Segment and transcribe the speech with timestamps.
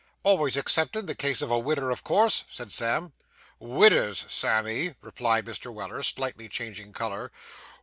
[0.23, 3.13] 'Always exceptin' the case of a widder, of course,' said Sam.
[3.59, 5.71] 'Widders, Sammy,' replied Mr.
[5.71, 7.31] Weller, slightly changing colour.